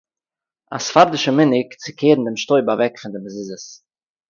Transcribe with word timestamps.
אַ 0.75 0.83
ספרדי'שער 0.87 1.35
מנהג 1.39 1.69
צו 1.81 1.91
קערן 1.99 2.23
דעם 2.25 2.37
שטויב 2.43 2.67
אַוועק 2.73 2.93
פון 3.01 3.11
די 3.13 3.19
מזוזות 3.25 3.65